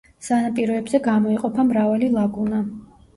სანაპიროებზე 0.27 0.99
გამოიყოფა 1.07 1.65
მრავალი 1.67 2.09
ლაგუნა. 2.17 2.63